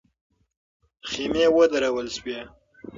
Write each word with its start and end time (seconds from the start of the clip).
خېمې 1.09 1.45
ودرول 1.55 2.07
سوې. 2.15 2.37